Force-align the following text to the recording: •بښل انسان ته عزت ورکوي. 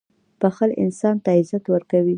•بښل 0.39 0.71
انسان 0.83 1.15
ته 1.23 1.29
عزت 1.37 1.63
ورکوي. 1.69 2.09